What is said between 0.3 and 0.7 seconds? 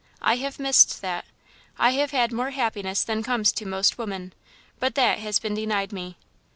have